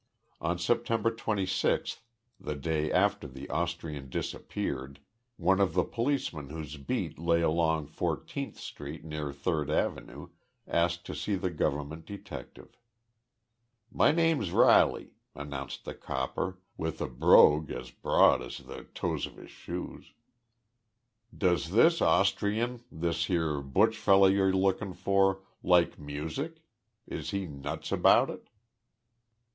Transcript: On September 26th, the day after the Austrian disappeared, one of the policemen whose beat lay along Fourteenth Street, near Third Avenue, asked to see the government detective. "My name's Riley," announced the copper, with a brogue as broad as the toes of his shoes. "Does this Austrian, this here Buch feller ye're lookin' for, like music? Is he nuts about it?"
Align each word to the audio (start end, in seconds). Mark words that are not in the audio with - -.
On 0.39 0.57
September 0.57 1.11
26th, 1.11 1.99
the 2.39 2.55
day 2.55 2.91
after 2.91 3.27
the 3.27 3.47
Austrian 3.51 4.09
disappeared, 4.09 4.99
one 5.37 5.59
of 5.59 5.75
the 5.75 5.83
policemen 5.83 6.49
whose 6.49 6.75
beat 6.77 7.19
lay 7.19 7.41
along 7.41 7.85
Fourteenth 7.85 8.57
Street, 8.57 9.05
near 9.05 9.31
Third 9.31 9.69
Avenue, 9.69 10.29
asked 10.67 11.05
to 11.05 11.13
see 11.13 11.35
the 11.35 11.51
government 11.51 12.07
detective. 12.07 12.75
"My 13.91 14.11
name's 14.11 14.49
Riley," 14.49 15.11
announced 15.35 15.85
the 15.85 15.93
copper, 15.93 16.57
with 16.77 16.99
a 16.99 17.07
brogue 17.07 17.69
as 17.69 17.91
broad 17.91 18.41
as 18.41 18.57
the 18.57 18.85
toes 18.95 19.27
of 19.27 19.35
his 19.35 19.51
shoes. 19.51 20.13
"Does 21.37 21.69
this 21.69 22.01
Austrian, 22.01 22.83
this 22.91 23.25
here 23.25 23.61
Buch 23.61 23.93
feller 23.95 24.31
ye're 24.31 24.51
lookin' 24.51 24.93
for, 24.95 25.43
like 25.61 25.99
music? 25.99 26.63
Is 27.05 27.29
he 27.29 27.45
nuts 27.45 27.91
about 27.91 28.31
it?" 28.31 28.47